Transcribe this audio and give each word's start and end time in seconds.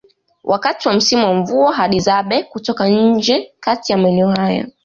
Wakati 0.43 0.87
wa 0.87 0.93
msimu 0.93 1.25
wa 1.27 1.33
mvua 1.33 1.73
Hadzabe 1.73 2.47
hutoka 2.51 2.87
nje 2.87 3.51
kati 3.59 3.91
ya 3.91 3.97
maeneo 3.97 4.29
haya 4.29 4.67